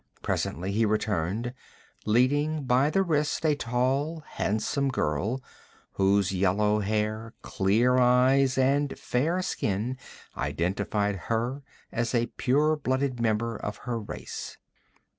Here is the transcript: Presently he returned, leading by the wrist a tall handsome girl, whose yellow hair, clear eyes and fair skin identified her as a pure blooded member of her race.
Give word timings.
Presently 0.23 0.71
he 0.71 0.83
returned, 0.83 1.53
leading 2.07 2.63
by 2.63 2.89
the 2.89 3.03
wrist 3.03 3.45
a 3.45 3.53
tall 3.55 4.23
handsome 4.29 4.89
girl, 4.89 5.43
whose 5.91 6.31
yellow 6.31 6.79
hair, 6.79 7.35
clear 7.43 7.99
eyes 7.99 8.57
and 8.57 8.97
fair 8.97 9.43
skin 9.43 9.99
identified 10.35 11.17
her 11.29 11.61
as 11.91 12.15
a 12.15 12.25
pure 12.35 12.75
blooded 12.75 13.19
member 13.19 13.55
of 13.55 13.77
her 13.85 13.99
race. 13.99 14.57